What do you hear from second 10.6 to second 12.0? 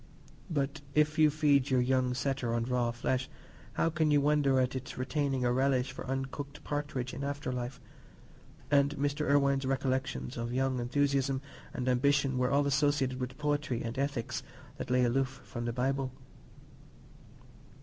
enthusiasm and